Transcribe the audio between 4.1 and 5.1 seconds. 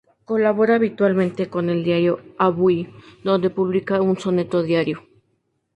soneto diario.